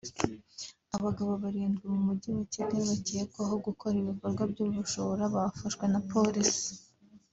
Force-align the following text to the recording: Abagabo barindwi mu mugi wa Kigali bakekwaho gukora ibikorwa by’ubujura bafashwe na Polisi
Abagabo 0.95 1.31
barindwi 1.43 1.83
mu 1.93 1.99
mugi 2.07 2.29
wa 2.37 2.43
Kigali 2.53 2.81
bakekwaho 2.91 3.53
gukora 3.65 3.95
ibikorwa 4.03 4.43
by’ubujura 4.51 5.23
bafashwe 5.35 5.85
na 5.93 5.99
Polisi 6.11 6.71